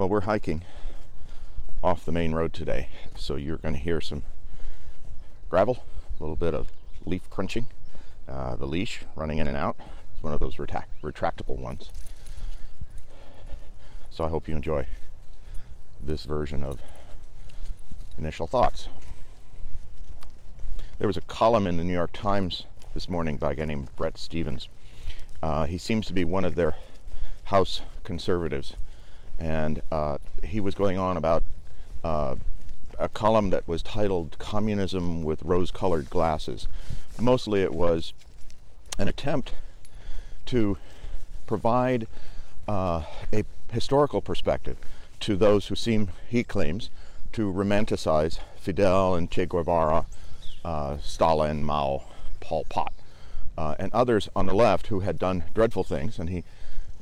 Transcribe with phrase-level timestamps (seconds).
[0.00, 0.62] Well, we're hiking
[1.84, 4.22] off the main road today, so you're going to hear some
[5.50, 5.84] gravel,
[6.18, 6.68] a little bit of
[7.04, 7.66] leaf crunching,
[8.26, 9.76] uh, the leash running in and out.
[10.14, 11.90] It's one of those retract- retractable ones.
[14.08, 14.86] So I hope you enjoy
[16.02, 16.80] this version of
[18.16, 18.88] initial thoughts.
[20.98, 22.64] There was a column in the New York Times
[22.94, 24.66] this morning by a guy named Bret Stephens.
[25.42, 26.74] Uh, he seems to be one of their
[27.44, 28.76] House conservatives,
[29.40, 31.42] and uh, he was going on about
[32.04, 32.36] uh,
[32.98, 36.68] a column that was titled Communism with Rose Colored Glasses.
[37.18, 38.12] Mostly it was
[38.98, 39.54] an attempt
[40.46, 40.76] to
[41.46, 42.06] provide
[42.68, 44.76] uh, a historical perspective
[45.20, 46.90] to those who seem, he claims,
[47.32, 50.04] to romanticize Fidel and Che Guevara,
[50.64, 52.04] uh, Stalin, Mao,
[52.40, 52.92] Pol Pot,
[53.56, 56.18] uh, and others on the left who had done dreadful things.
[56.18, 56.44] And he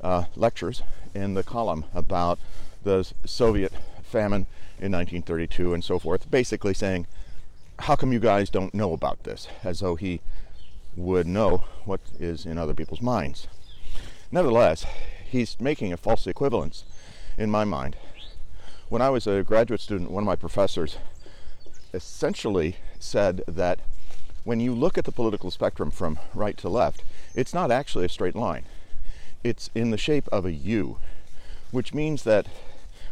[0.03, 0.83] uh, lectures
[1.15, 2.39] in the column about
[2.85, 4.47] the Soviet famine
[4.79, 7.07] in 1932 and so forth, basically saying,
[7.81, 9.49] How come you guys don't know about this?
[9.65, 10.21] As though he
[10.97, 13.47] would know what is in other people's minds.
[14.31, 14.85] Nevertheless,
[15.25, 16.85] he's making a false equivalence
[17.37, 17.97] in my mind.
[18.89, 20.97] When I was a graduate student, one of my professors
[21.93, 23.81] essentially said that
[24.45, 28.09] when you look at the political spectrum from right to left, it's not actually a
[28.09, 28.65] straight line.
[29.45, 30.99] It's in the shape of a U,
[31.71, 32.47] which means that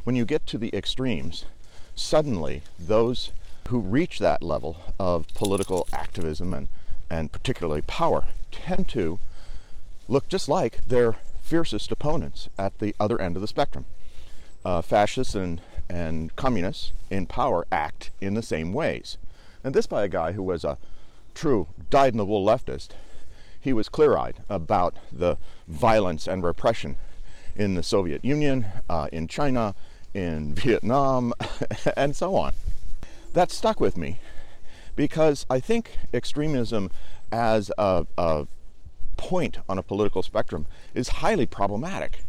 [0.05, 1.45] when you get to the extremes,
[1.95, 3.33] suddenly those
[3.69, 6.69] who reach that level of political activism and,
[7.11, 9.19] and particularly power tend to
[10.09, 13.85] look just like their fiercest opponents at the other end of the spectrum.
[14.65, 19.17] Uh, fascists and, and communists in power act in the same ways.
[19.63, 20.79] And this by a guy who was a
[21.35, 22.91] true dyed in the wool leftist.
[23.67, 26.95] He was clear eyed about the violence and repression
[27.57, 29.75] in the Soviet Union, uh, in China,
[30.15, 31.33] in Vietnam,
[31.97, 32.53] and so on.
[33.33, 34.21] That stuck with me
[34.95, 36.93] because I think extremism
[37.33, 38.47] as a, a
[39.17, 42.21] point on a political spectrum is highly problematic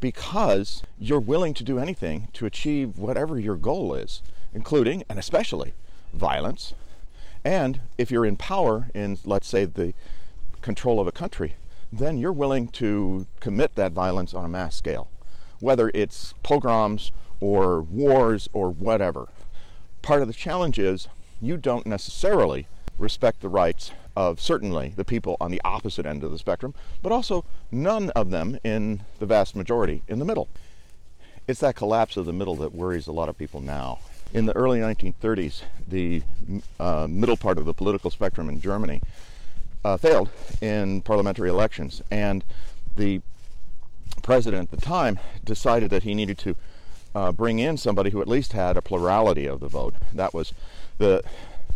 [0.00, 4.22] because you're willing to do anything to achieve whatever your goal is,
[4.54, 5.74] including and especially
[6.14, 6.72] violence.
[7.44, 9.92] And if you're in power in, let's say, the
[10.66, 11.54] control of a country,
[11.92, 15.08] then you're willing to commit that violence on a mass scale,
[15.60, 19.28] whether it's pogroms or wars or whatever.
[20.02, 21.06] Part of the challenge is
[21.40, 22.66] you don't necessarily
[22.98, 27.12] respect the rights of certainly the people on the opposite end of the spectrum, but
[27.12, 30.48] also none of them in the vast majority in the middle.
[31.46, 34.00] It's that collapse of the middle that worries a lot of people now.
[34.34, 36.22] In the early 1930s, the
[36.80, 39.00] uh, middle part of the political spectrum in Germany
[39.86, 40.28] uh, failed
[40.60, 42.42] in parliamentary elections, and
[42.96, 43.20] the
[44.20, 46.56] president at the time decided that he needed to
[47.14, 49.94] uh, bring in somebody who at least had a plurality of the vote.
[50.12, 50.52] That was
[50.98, 51.22] the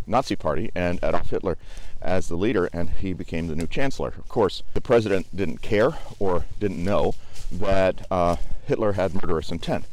[0.08, 1.56] Nazi Party and Adolf Hitler
[2.02, 4.14] as the leader, and he became the new chancellor.
[4.18, 7.14] Of course, the president didn't care or didn't know
[7.52, 9.84] that uh, Hitler had murderous intent,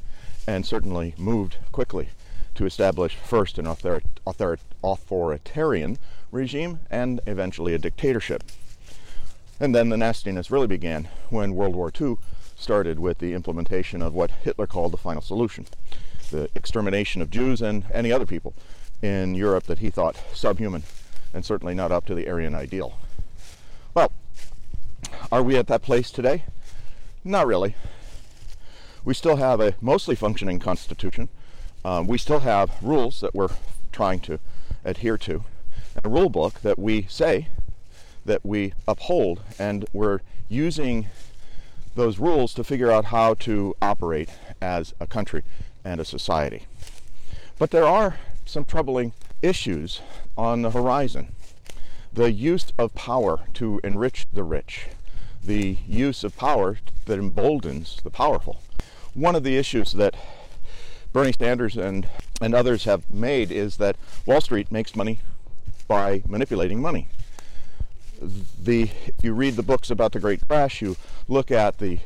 [0.48, 2.10] and certainly moved quickly
[2.56, 6.00] to establish first an author- author- authoritarian
[6.32, 8.44] regime and eventually a dictatorship.
[9.60, 12.18] And then the nastiness really began when World War II
[12.56, 15.66] started with the implementation of what Hitler called the final solution
[16.32, 18.54] the extermination of Jews and any other people
[19.02, 20.84] in Europe that he thought subhuman
[21.34, 22.98] and certainly not up to the Aryan ideal.
[23.94, 24.12] Well,
[25.32, 26.44] are we at that place today?
[27.24, 27.76] Not really.
[29.04, 31.30] We still have a mostly functioning constitution.
[31.86, 33.50] Um, we still have rules that we're
[33.92, 34.40] trying to
[34.84, 35.44] adhere to,
[36.03, 37.47] a rule book that we say
[38.25, 40.19] that we uphold, and we're
[40.50, 41.08] using
[41.96, 44.30] those rules to figure out how to operate
[44.62, 45.44] as a country
[45.84, 46.66] and a society.
[47.57, 50.02] But there are some troubling issues
[50.38, 51.34] on the horizon.
[52.13, 54.88] The use of power to enrich the rich,
[55.44, 58.62] the use of power that emboldens the powerful.
[59.13, 60.16] One of the issues that
[61.13, 62.07] Bernie Sanders and,
[62.42, 63.95] and others have made is that
[64.25, 65.19] Wall Street makes money
[65.88, 67.07] by manipulating money.
[68.19, 70.98] The, if you read the books about the Great Crash, you
[71.28, 72.00] look at the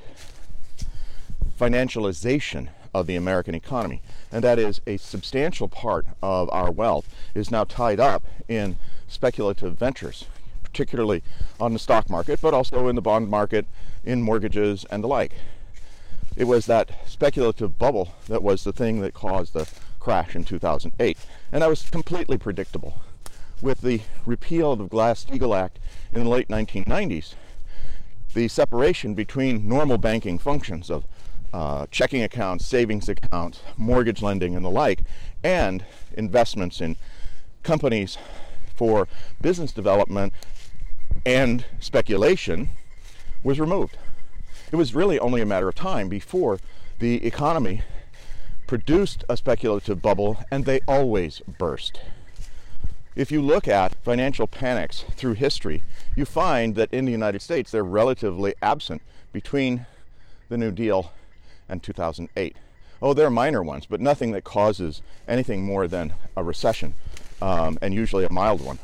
[1.60, 4.02] financialization of the American economy.
[4.32, 9.78] And that is a substantial part of our wealth is now tied up in speculative
[9.78, 10.26] ventures,
[10.64, 11.24] particularly
[11.60, 13.66] on the stock market, but also in the bond market,
[14.04, 15.34] in mortgages, and the like.
[16.36, 19.70] It was that speculative bubble that was the thing that caused the
[20.00, 21.18] crash in 2008.
[21.52, 23.02] And that was completely predictable.
[23.62, 25.78] With the repeal of the Glass-Steagall Act
[26.12, 27.36] in the late 1990s,
[28.34, 31.06] the separation between normal banking functions of
[31.54, 35.02] uh, checking accounts, savings accounts, mortgage lending, and the like,
[35.44, 35.86] and
[36.18, 36.96] investments in
[37.62, 38.18] companies
[38.76, 39.08] for
[39.42, 40.34] business development
[41.26, 42.70] and speculation
[43.44, 43.98] was removed.
[44.72, 46.60] It was really only a matter of time before
[47.00, 47.82] the economy
[48.66, 52.00] produced a speculative bubble and they always burst.
[53.14, 55.84] If you look at financial panics through history,
[56.16, 59.02] you find that in the United States they're relatively absent
[59.34, 59.86] between
[60.48, 61.12] the New Deal
[61.68, 62.56] and 2008.
[63.02, 66.94] Oh, they're minor ones, but nothing that causes anything more than a recession,
[67.42, 68.80] um, and usually a mild one.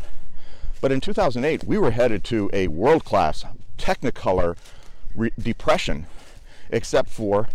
[0.81, 3.45] But in 2008, we were headed to a world class
[3.77, 4.57] technicolor
[5.15, 6.05] re- depression,
[6.69, 7.47] except for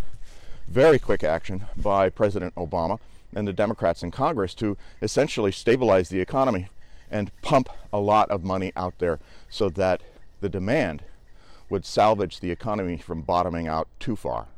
[0.68, 2.98] very quick action by President Obama
[3.34, 6.68] and the Democrats in Congress to essentially stabilize the economy
[7.10, 9.18] and pump a lot of money out there
[9.48, 10.02] so that
[10.40, 11.02] the demand
[11.68, 14.48] would salvage the economy from bottoming out too far.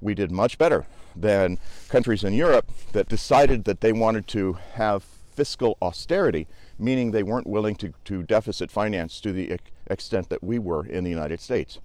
[0.00, 1.58] We did much better than
[1.88, 6.46] countries in Europe that decided that they wanted to have fiscal austerity,
[6.78, 9.58] meaning they weren't willing to, to deficit finance to the
[9.88, 11.78] extent that we were in the United States.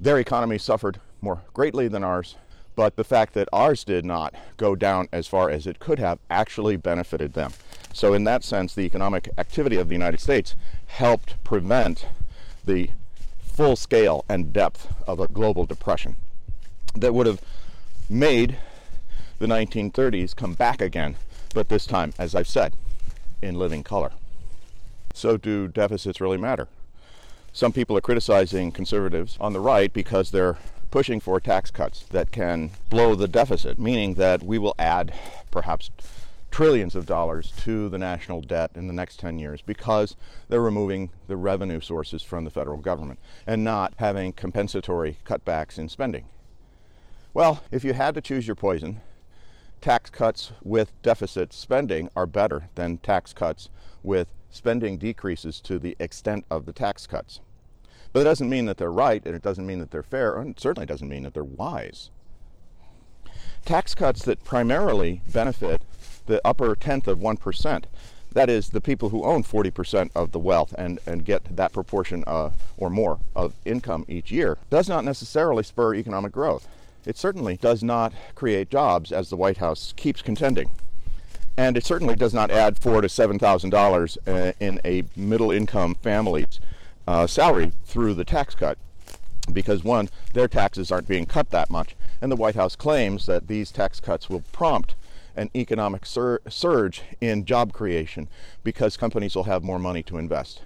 [0.00, 2.36] Their economy suffered more greatly than ours,
[2.74, 6.18] but the fact that ours did not go down as far as it could have
[6.30, 7.52] actually benefited them.
[7.92, 12.06] So, in that sense, the economic activity of the United States helped prevent
[12.64, 12.90] the
[13.40, 16.16] full scale and depth of a global depression
[16.94, 17.40] that would have
[18.08, 18.56] made
[19.38, 21.16] the 1930s come back again,
[21.52, 22.74] but this time, as I've said,
[23.42, 24.12] in living color.
[25.12, 26.68] So, do deficits really matter?
[27.52, 30.56] Some people are criticizing conservatives on the right because they're
[30.92, 35.12] pushing for tax cuts that can blow the deficit, meaning that we will add
[35.50, 35.90] perhaps
[36.50, 40.14] trillions of dollars to the national debt in the next 10 years because
[40.48, 45.88] they're removing the revenue sources from the federal government and not having compensatory cutbacks in
[45.88, 46.26] spending.
[47.32, 49.00] Well, if you had to choose your poison,
[49.80, 53.70] tax cuts with deficit spending are better than tax cuts
[54.02, 57.40] with spending decreases to the extent of the tax cuts.
[58.12, 60.50] But it doesn't mean that they're right, and it doesn't mean that they're fair, and
[60.50, 62.10] it certainly doesn't mean that they're wise.
[63.64, 65.82] Tax cuts that primarily benefit
[66.26, 67.84] the upper tenth of 1%,
[68.32, 72.24] that is, the people who own 40% of the wealth and, and get that proportion
[72.26, 76.66] uh, or more of income each year, does not necessarily spur economic growth.
[77.04, 80.70] It certainly does not create jobs, as the White House keeps contending.
[81.56, 85.96] And it certainly does not add four to seven thousand dollars uh, in a middle-income
[85.96, 86.60] family's
[87.06, 88.78] uh, salary through the tax cut
[89.52, 93.48] because one, their taxes aren't being cut that much, and the White House claims that
[93.48, 94.94] these tax cuts will prompt
[95.34, 98.28] an economic sur- surge in job creation
[98.62, 100.62] because companies will have more money to invest.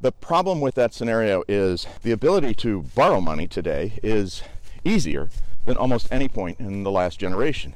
[0.00, 4.42] The problem with that scenario is the ability to borrow money today is
[4.84, 5.30] easier
[5.64, 7.74] than almost any point in the last generation.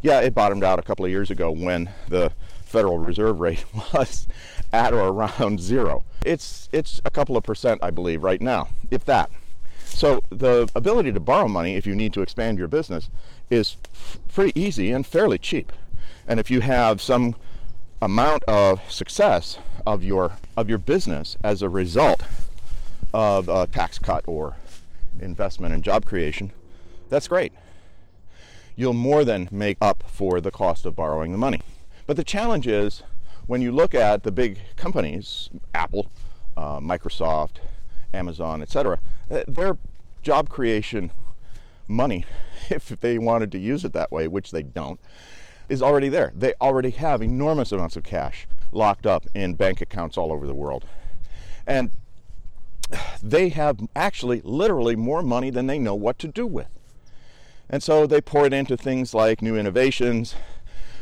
[0.00, 2.32] Yeah, it bottomed out a couple of years ago when the
[2.62, 4.26] Federal Reserve rate was
[4.72, 6.04] at or around zero.
[6.24, 9.30] It's it's a couple of percent, I believe, right now, if that.
[9.84, 13.08] So the ability to borrow money if you need to expand your business
[13.50, 15.72] is f- pretty easy and fairly cheap.
[16.26, 17.34] And if you have some
[18.00, 22.22] amount of success of your of your business as a result
[23.12, 24.56] of a tax cut or
[25.20, 26.52] investment and job creation,
[27.08, 27.52] that's great.
[28.76, 31.62] You'll more than make up for the cost of borrowing the money.
[32.06, 33.02] But the challenge is
[33.48, 36.10] when you look at the big companies, Apple,
[36.56, 37.56] uh, Microsoft,
[38.14, 39.00] Amazon, etc.,
[39.30, 39.76] uh, their
[40.22, 41.10] job creation
[41.88, 42.26] money,
[42.70, 45.00] if they wanted to use it that way, which they don't,
[45.68, 46.32] is already there.
[46.36, 50.54] They already have enormous amounts of cash locked up in bank accounts all over the
[50.54, 50.84] world.
[51.66, 51.90] And
[53.22, 56.68] they have actually literally more money than they know what to do with.
[57.70, 60.34] And so they pour it into things like new innovations,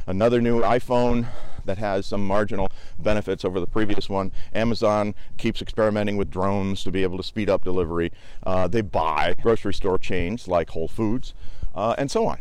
[0.06, 1.26] another new iPhone
[1.66, 4.32] that has some marginal benefits over the previous one.
[4.54, 8.12] Amazon keeps experimenting with drones to be able to speed up delivery.
[8.44, 11.34] Uh, they buy grocery store chains like Whole Foods
[11.74, 12.38] uh, and so on.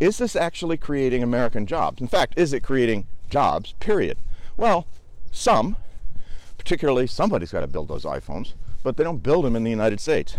[0.00, 2.00] Is this actually creating American jobs?
[2.00, 4.18] In fact, is it creating jobs, period?
[4.56, 4.86] Well,
[5.30, 5.76] some,
[6.58, 10.00] particularly somebody's got to build those iPhones, but they don't build them in the United
[10.00, 10.36] States.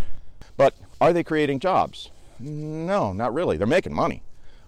[0.58, 2.12] But are they creating jobs?
[2.40, 3.58] No, not really.
[3.58, 4.24] They're making money,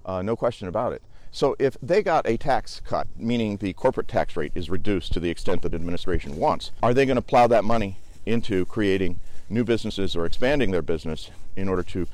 [0.05, 1.01] uh, no question about it.
[1.37, 5.19] So if they got a tax cut, meaning the corporate tax rate is reduced to
[5.19, 9.63] the extent that administration wants, are they going to plow that money into creating new
[9.63, 12.07] businesses or expanding their business in order to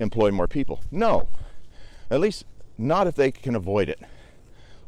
[0.00, 0.80] employ more people?
[0.90, 1.28] No.
[2.10, 4.00] At least not if they can avoid it.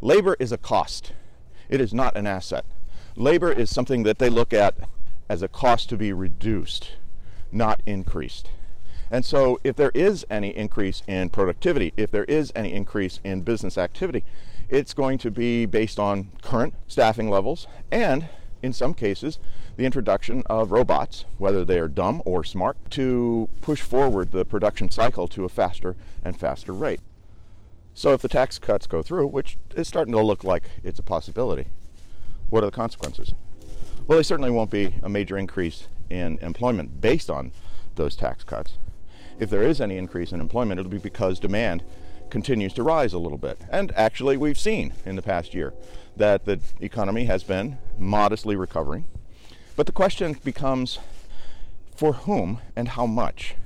[0.00, 1.12] Labor is a cost.
[1.68, 2.64] It is not an asset.
[3.14, 4.74] Labor is something that they look at
[5.28, 6.94] as a cost to be reduced,
[7.52, 8.50] not increased.
[9.10, 13.42] And so, if there is any increase in productivity, if there is any increase in
[13.42, 14.24] business activity,
[14.68, 18.28] it's going to be based on current staffing levels and,
[18.62, 19.38] in some cases,
[19.76, 24.90] the introduction of robots, whether they are dumb or smart, to push forward the production
[24.90, 25.94] cycle to a faster
[26.24, 27.00] and faster rate.
[27.94, 31.04] So, if the tax cuts go through, which is starting to look like it's a
[31.04, 31.68] possibility,
[32.50, 33.34] what are the consequences?
[34.08, 37.52] Well, they certainly won't be a major increase in employment based on
[37.94, 38.78] those tax cuts.
[39.38, 41.84] If there is any increase in employment, it'll be because demand
[42.30, 43.60] continues to rise a little bit.
[43.70, 45.74] And actually, we've seen in the past year
[46.16, 49.04] that the economy has been modestly recovering.
[49.76, 50.98] But the question becomes
[51.94, 53.56] for whom and how much?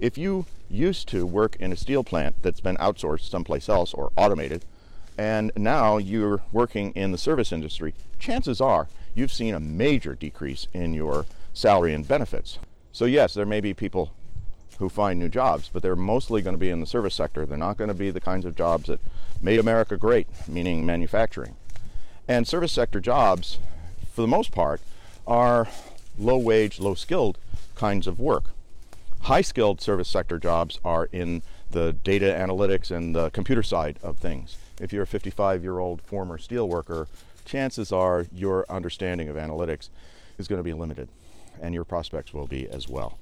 [0.00, 4.10] If you used to work in a steel plant that's been outsourced someplace else or
[4.16, 4.64] automated,
[5.18, 10.66] and now you're working in the service industry, chances are you've seen a major decrease
[10.72, 12.58] in your salary and benefits.
[12.92, 14.12] So, yes, there may be people
[14.78, 17.46] who find new jobs, but they're mostly going to be in the service sector.
[17.46, 19.00] They're not going to be the kinds of jobs that
[19.40, 21.56] made America great, meaning manufacturing.
[22.28, 23.58] And service sector jobs,
[24.12, 24.80] for the most part,
[25.26, 25.68] are
[26.18, 27.38] low wage, low skilled
[27.74, 28.44] kinds of work.
[29.22, 34.18] High skilled service sector jobs are in the data analytics and the computer side of
[34.18, 34.56] things.
[34.80, 37.08] If you're a 55 year old former steel worker,
[37.44, 39.88] chances are your understanding of analytics
[40.38, 41.08] is going to be limited,
[41.60, 43.18] and your prospects will be as well.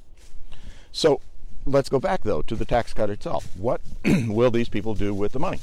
[0.93, 1.21] So,
[1.71, 3.49] let's go back though to the tax cut itself.
[3.57, 5.61] What will these people do with the money?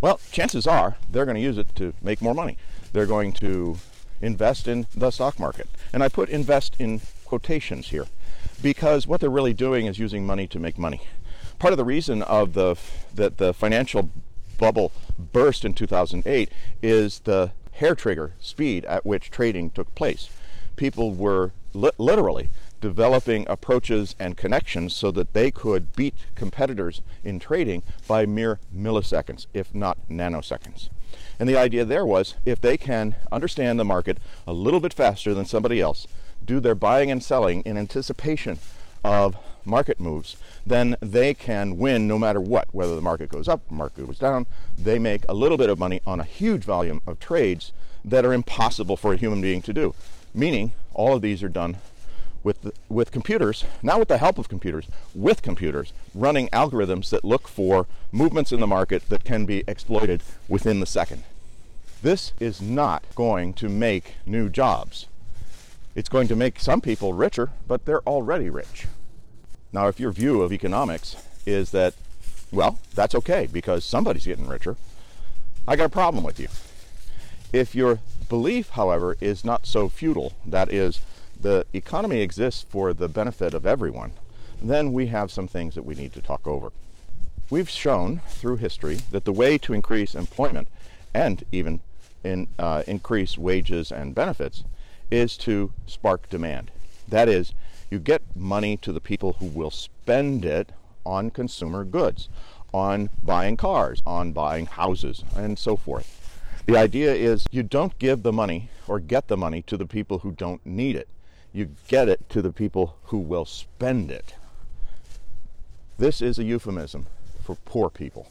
[0.00, 2.58] Well, chances are they're going to use it to make more money.
[2.92, 3.78] They're going to
[4.20, 5.68] invest in the stock market.
[5.92, 8.06] And I put invest in quotations here
[8.62, 11.02] because what they're really doing is using money to make money.
[11.58, 12.76] Part of the reason of the
[13.14, 14.10] that the financial
[14.58, 16.50] bubble burst in 2008
[16.82, 20.28] is the hair trigger speed at which trading took place.
[20.76, 22.50] People were li- literally
[22.84, 29.46] developing approaches and connections so that they could beat competitors in trading by mere milliseconds,
[29.54, 30.90] if not nanoseconds.
[31.40, 35.32] And the idea there was if they can understand the market a little bit faster
[35.32, 36.06] than somebody else,
[36.44, 38.58] do their buying and selling in anticipation
[39.02, 40.36] of market moves,
[40.66, 44.44] then they can win no matter what, whether the market goes up, market goes down.
[44.76, 47.72] They make a little bit of money on a huge volume of trades
[48.04, 49.94] that are impossible for a human being to do.
[50.34, 51.78] Meaning, all of these are done
[52.44, 57.48] with, with computers, not with the help of computers, with computers, running algorithms that look
[57.48, 61.24] for movements in the market that can be exploited within the second.
[62.02, 65.06] This is not going to make new jobs.
[65.94, 68.86] It's going to make some people richer, but they're already rich.
[69.72, 71.94] Now, if your view of economics is that,
[72.52, 74.76] well, that's okay because somebody's getting richer,
[75.66, 76.48] I got a problem with you.
[77.52, 81.00] If your belief, however, is not so futile, that is,
[81.44, 84.12] the economy exists for the benefit of everyone,
[84.62, 86.72] then we have some things that we need to talk over.
[87.50, 90.68] We've shown through history that the way to increase employment
[91.12, 91.80] and even
[92.24, 94.64] in, uh, increase wages and benefits
[95.10, 96.70] is to spark demand.
[97.06, 97.52] That is,
[97.90, 100.72] you get money to the people who will spend it
[101.04, 102.30] on consumer goods,
[102.72, 106.40] on buying cars, on buying houses, and so forth.
[106.64, 110.20] The idea is you don't give the money or get the money to the people
[110.20, 111.06] who don't need it
[111.54, 114.34] you get it to the people who will spend it.
[115.96, 117.06] This is a euphemism
[117.44, 118.28] for poor people.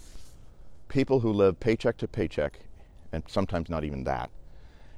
[0.90, 2.60] People who live paycheck to paycheck,
[3.14, 4.30] and sometimes not even that.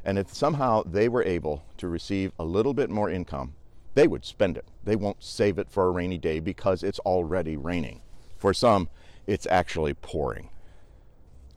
[0.03, 3.53] And if somehow they were able to receive a little bit more income,
[3.93, 4.65] they would spend it.
[4.83, 8.01] They won't save it for a rainy day because it's already raining.
[8.37, 8.89] For some,
[9.27, 10.49] it's actually pouring.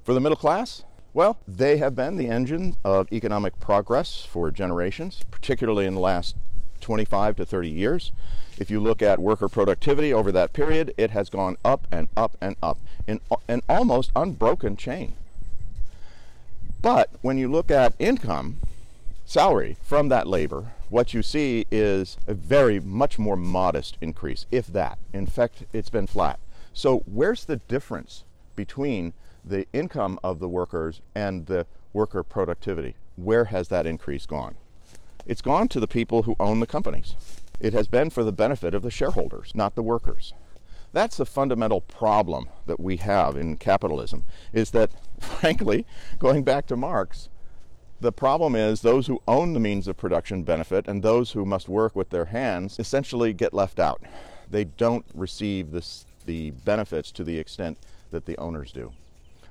[0.04, 0.84] For the middle class,
[1.14, 6.36] well, they have been the engine of economic progress for generations, particularly in the last
[6.80, 8.12] 25 to 30 years.
[8.58, 12.36] If you look at worker productivity over that period, it has gone up and up
[12.40, 15.14] and up in an almost unbroken chain.
[16.80, 18.58] But when you look at income,
[19.24, 24.66] salary from that labor, what you see is a very much more modest increase, if
[24.68, 24.98] that.
[25.12, 26.38] In fact, it's been flat.
[26.72, 28.24] So, where's the difference
[28.56, 29.12] between
[29.44, 32.94] the income of the workers and the worker productivity?
[33.16, 34.54] Where has that increase gone?
[35.28, 37.14] It's gone to the people who own the companies.
[37.60, 40.32] It has been for the benefit of the shareholders, not the workers.
[40.92, 45.86] That's the fundamental problem that we have in capitalism is that, frankly,
[46.18, 47.28] going back to Marx,
[48.00, 51.68] the problem is those who own the means of production benefit and those who must
[51.68, 54.02] work with their hands essentially get left out.
[54.50, 57.76] They don't receive this, the benefits to the extent
[58.10, 58.92] that the owners do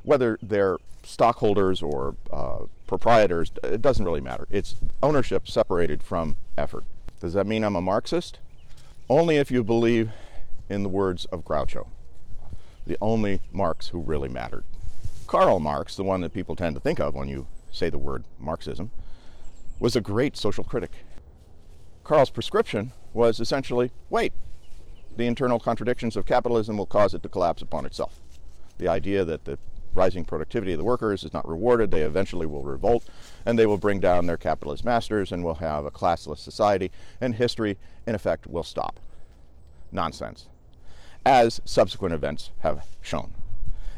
[0.08, 4.48] whether they're stockholders or uh, proprietors, it doesn't really matter.
[4.50, 6.86] It's ownership separated from effort.
[7.20, 8.40] Does that mean I'm a Marxist?
[9.10, 10.12] Only if you believe
[10.70, 11.88] in the words of Groucho,
[12.86, 14.64] the only Marx who really mattered.
[15.28, 18.24] Karl Marx, the one that people tend to think of when you say the word
[18.40, 18.92] Marxism,
[19.80, 20.92] was a great social critic.
[22.04, 24.34] Karl's prescription was essentially wait,
[25.16, 28.20] the internal contradictions of capitalism will cause it to collapse upon itself.
[28.78, 29.58] The idea that the
[29.94, 33.06] rising productivity of the workers is not rewarded, they eventually will revolt
[33.46, 36.92] and they will bring down their capitalist masters and we'll have a classless society
[37.22, 39.00] and history, in effect, will stop.
[39.92, 40.48] Nonsense.
[41.26, 43.34] As subsequent events have shown.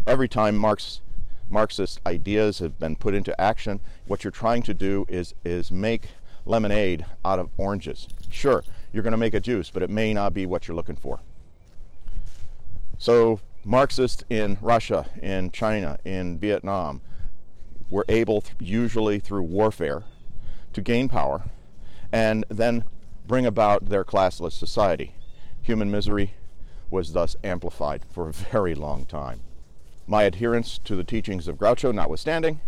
[0.07, 1.01] Every time Marx,
[1.49, 6.09] Marxist ideas have been put into action, what you're trying to do is, is make
[6.45, 8.07] lemonade out of oranges.
[8.29, 10.95] Sure, you're going to make a juice, but it may not be what you're looking
[10.95, 11.19] for.
[12.97, 17.01] So, Marxists in Russia, in China, in Vietnam
[17.89, 20.03] were able, usually through warfare,
[20.73, 21.43] to gain power
[22.11, 22.83] and then
[23.27, 25.13] bring about their classless society.
[25.61, 26.33] Human misery
[26.89, 29.41] was thus amplified for a very long time.
[30.07, 32.61] My adherence to the teachings of Groucho notwithstanding,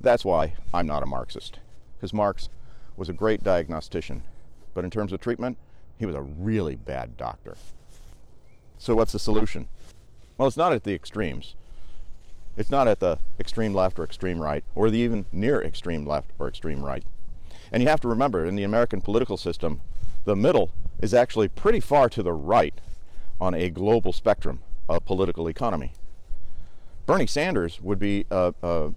[0.00, 1.58] that's why I'm not a Marxist.
[1.96, 2.48] Because Marx
[2.96, 4.22] was a great diagnostician,
[4.74, 5.58] but in terms of treatment,
[5.98, 7.56] he was a really bad doctor.
[8.78, 9.68] So, what's the solution?
[10.38, 11.54] Well, it's not at the extremes.
[12.56, 16.30] It's not at the extreme left or extreme right, or the even near extreme left
[16.38, 17.04] or extreme right.
[17.72, 19.80] And you have to remember, in the American political system,
[20.24, 22.74] the middle is actually pretty far to the right
[23.40, 25.92] on a global spectrum of political economy.
[27.06, 28.92] Bernie Sanders would be a, a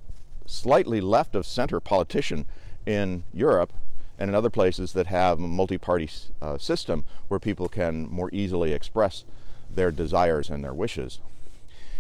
[0.46, 2.46] slightly left of center politician
[2.86, 3.74] in Europe
[4.18, 6.10] and in other places that have a multi-party
[6.42, 9.24] uh, system where people can more easily express
[9.74, 11.20] their desires and their wishes.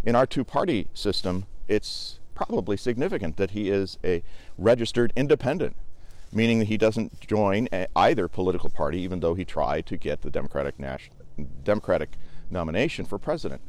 [0.03, 4.23] In our two-party system, it's probably significant that he is a
[4.57, 5.75] registered independent,
[6.31, 10.29] meaning that he doesn't join either political party, even though he tried to get the
[10.29, 10.75] Democratic,
[11.63, 12.11] Democratic
[12.49, 13.61] nomination for president.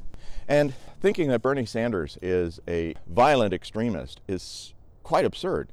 [0.47, 5.69] And thinking that Bernie Sanders is a violent extremist is quite absurd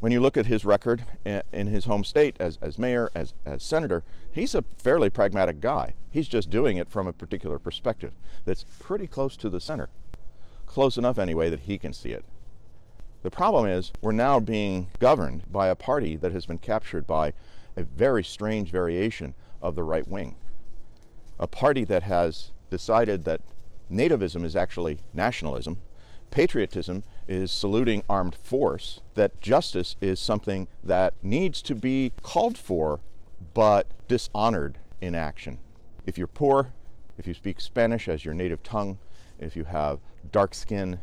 [0.00, 3.62] when you look at his record in his home state as, as mayor, as, as
[3.62, 5.94] senator, he's a fairly pragmatic guy.
[6.10, 8.12] He's just doing it from a particular perspective
[8.44, 9.88] that's pretty close to the center.
[10.66, 12.24] Close enough, anyway, that he can see it.
[13.22, 17.32] The problem is, we're now being governed by a party that has been captured by
[17.76, 20.36] a very strange variation of the right wing.
[21.40, 23.40] A party that has decided that
[23.90, 25.78] nativism is actually nationalism,
[26.30, 33.00] patriotism is saluting armed force, that justice is something that needs to be called for
[33.54, 35.58] but dishonored in action.
[36.06, 36.72] If you're poor,
[37.16, 38.98] if you speak Spanish as your native tongue,
[39.38, 41.00] if you have dark skin,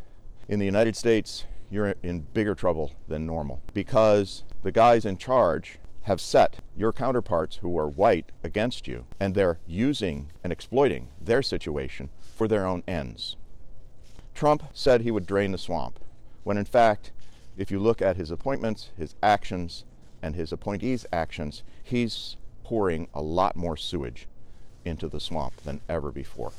[0.48, 5.80] in the United States, you're in bigger trouble than normal because the guys in charge
[6.04, 11.42] have set your counterparts who are white against you, and they're using and exploiting their
[11.42, 13.38] situation for their own ends.
[14.36, 16.00] Trump said he would drain the swamp
[16.44, 17.12] when in fact,
[17.58, 19.84] if you look at his appointments, his actions,
[20.22, 24.28] and his appointees' actions, he's pouring a lot more sewage
[24.84, 26.52] into the swamp than ever before.